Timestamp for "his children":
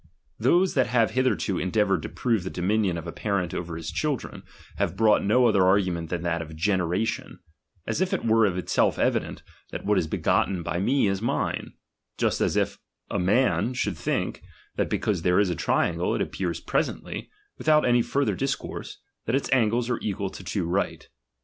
3.77-4.41